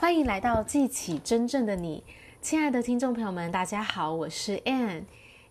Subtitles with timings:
[0.00, 2.04] 欢迎来到记起真正的你，
[2.40, 5.02] 亲爱的听众朋友们，大家好，我是 Ann。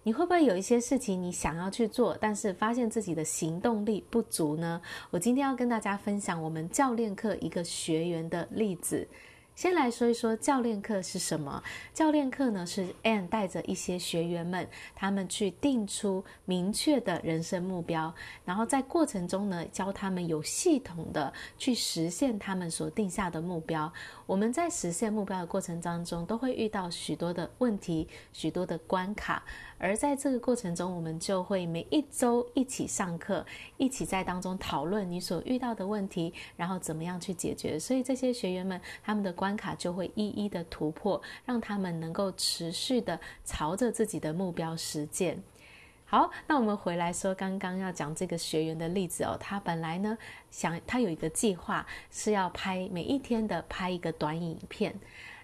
[0.04, 4.82] 你会不会有一些事情你想要去做，但是发现自己的行动力不足呢？
[5.12, 9.05] 我今天要跟大家分享我们教练课一个学员的例子。
[9.57, 11.63] 先来说一说教练课是什么？
[11.91, 18.13] 教练课呢，是 Ann 带着一些学员们，他们去定出明确的人生目标，
[18.45, 23.91] 然后在过程中呢，教他们有系统的去实现他们所定下的目标。
[24.27, 29.41] 我们在实现目标的过程当中，都会遇到许多的问题，许多的关卡。
[29.80, 33.44] 而在这个过程中，我们就会每一周一起上课，
[33.77, 37.80] 一起在当中讨论你所遇到的问题，然后怎么样去解决。
[37.80, 45.41] 所以这些学员们，他们的关关卡就会一一的突破，让他们能够持续的朝着自己的目标实践。
[46.03, 50.17] 好，那我们回来说刚刚要讲这个学员的例子哦，他本来呢
[50.51, 54.93] 想他有一个计划是要拍每一天的拍一个短影片。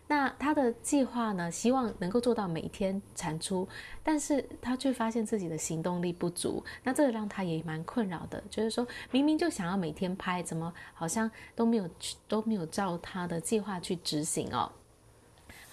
[0.08, 3.68] 那他的计划呢，希望能够做到每天产出，
[4.04, 11.90] 但是他却发现自己的行动力不足，那这让他也蛮困扰的，就是说明明就想要每天拍，怎么好像都没有
[12.28, 14.72] 都没有照他的计划去执行哦。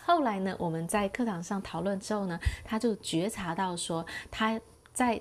[0.05, 4.61] 后来呢，我们在课堂上讨论之后呢，他就觉察到说他
[4.93, 5.21] 在。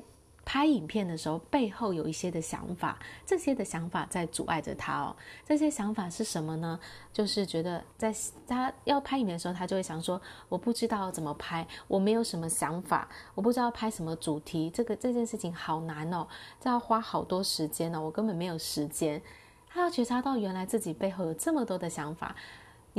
[0.52, 5.16] 拍影片的时候，背后有一些的想法，这些的想法在阻碍着他哦。
[5.46, 6.80] 这些想法是什么呢？
[7.14, 8.12] 就是觉得在
[8.48, 16.28] 他要拍影片的时候，他就会想说：我不知道怎么拍，我没有什么想法，我不知道拍什么主题，这个这件事情好难哦，
[16.60, 19.22] 这要花好多时间哦，我根本没有时间。
[19.68, 22.36] 他要觉察到原来自己背后有这么多的想法。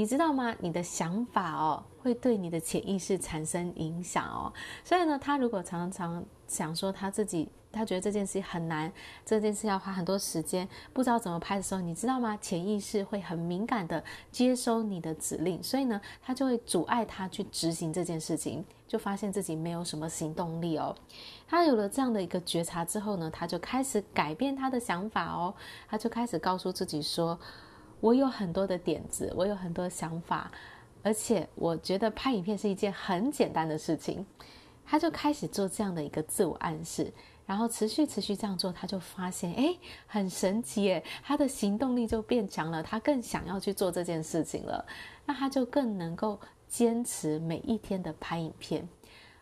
[0.01, 0.57] 你知道吗？
[0.61, 4.51] 你的想法哦，会对你的潜意识产生影响哦。
[4.83, 8.91] 所以呢，他如果常常想说他自己，他觉得这件事很难，
[9.27, 12.35] 这件事要花很多时间，不知道怎么拍的时候，你知道吗？
[12.41, 20.97] 潜意识会很敏感的接收你的指令，所以呢，他就会阻碍他去执行这件事情，就发现自己没有什么行动力哦。
[21.47, 25.55] 他有了这样的一个觉察之后呢，他就开始改变他的想法哦，
[25.91, 27.39] 他就开始告诉自己说。
[28.01, 30.51] 我有很多的点子，我有很多想法，
[31.03, 34.27] 而且我觉得拍影片是一件很简单的事情。
[34.85, 37.13] 他就开始做这样的一个自我暗示，
[37.47, 39.79] 然后持续持续这样做，他就发现，诶，
[40.09, 44.85] 很神奇耶，他的行动力就变强了，他更想要去做这件事情了，
[45.25, 48.89] 那他就更能够坚持每一天的拍影片。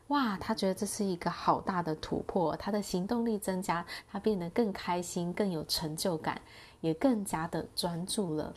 [0.09, 6.41] 哇，他觉得这是一个好大的突破，他的行动力增加，他变得更开心，更有成就感。
[6.81, 8.55] 也更加的专注了，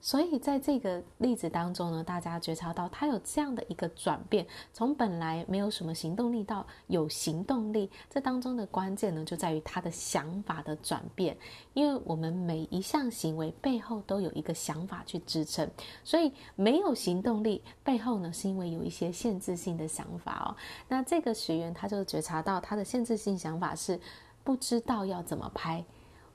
[0.00, 11.36] 所以在这个例子当中呢，大家觉察到他有这样的一个转变，从本来没有什么行动力到有行动力，这当中的关键呢，就在于他的想法的转变。
[11.74, 15.68] 因为我们每一项行为背后都有一个想法去支撑，
[16.04, 20.56] 所以没有行动力背后呢，是因为有一些限制性的想法哦。
[20.88, 23.98] 那这个学员他就觉察到他的限制性想法是
[24.44, 25.84] 不知道要怎么拍。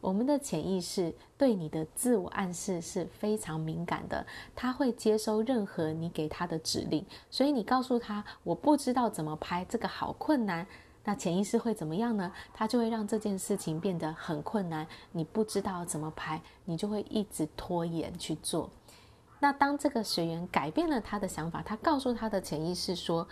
[0.03, 7.05] 我们的潜意识对你的自我暗示是非常敏感的，他会接收任何你给他的指令。
[7.31, 10.67] 所以你告诉他我不知道怎么拍，这个好困难，
[11.05, 12.29] 那潜意识会怎么样呢？
[12.53, 14.85] 他就会让这件事情变得很困难。
[15.13, 18.69] 你不知道怎么拍，你就会一直拖延去做。
[19.39, 23.25] 那当这个学员改变了他的想法，他告诉他的潜意识说。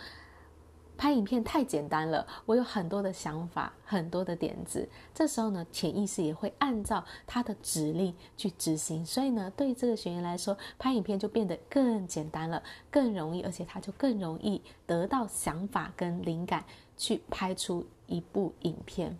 [1.02, 4.88] 拍影片太简单了，我有很多的想法，很多的点子。
[5.12, 9.04] 这时候呢，潜意识也会按照他的指令去执行。
[9.04, 16.64] 所以呢，对这个学员来说，拍影片就变得更简单了，更容易，而且他就更容易得到想法跟灵感，
[16.96, 19.18] 去拍出一部影片。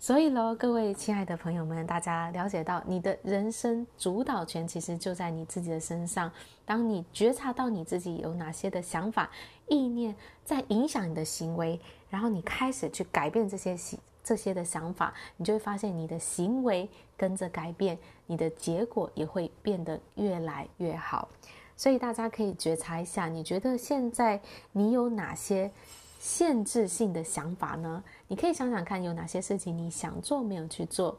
[0.00, 6.30] 所以喽，各位亲爱的朋友们，大家了解到，你的人生主导权其实就在你自己的身上。
[6.64, 9.30] 当你觉察到你自己有哪些的想法、
[9.68, 10.14] 意念
[10.44, 11.80] 在影响你的行为，
[12.10, 13.76] 然后你开始去改变这些
[14.24, 21.28] 这些的想法，你就会发现你的行为跟着改变，你的结果也会变得越来越好。
[21.76, 24.40] 所以大家可以觉察一下，你觉得现在
[24.72, 25.70] 你有哪些
[26.18, 28.02] 限制性的想法呢？
[28.26, 31.16] 你可以想想看，有哪些事情你想做没有去做？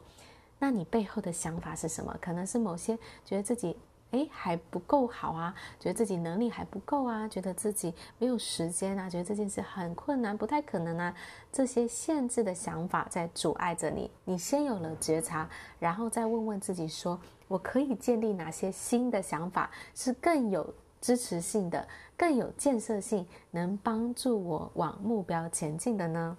[0.58, 2.14] 那你背后的想法是什么？
[2.20, 3.74] 可能是某些觉得自己
[4.10, 11.14] 诶还不够好啊，觉得自己能力还不够啊，觉得自己没有时间啊，觉得这件事很困难，不太可能啊。
[11.52, 14.10] 这些限制的想法在阻碍着你。
[14.24, 15.48] 你先有了觉察，
[15.78, 21.86] 然后再问问自己说：我可以建立哪些新的想法是更有支持性的？
[22.16, 26.36] 更有建设性，能帮助我往目标前进的呢？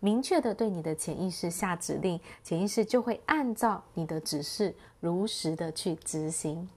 [0.00, 6.68] 明确的对你的潜意识下指令，潜意识就会按照你的指示如实的去执行。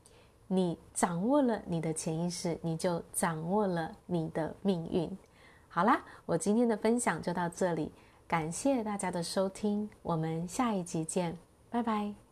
[0.48, 5.18] 你掌握了你的潜意识，你就掌握了你的命运。
[5.68, 7.92] 好啦，我今天的分享就到这里，
[8.28, 11.38] 感谢大家的收听，我们下一集见，
[11.70, 12.25] 拜拜。